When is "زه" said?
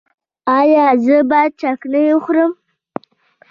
1.03-1.17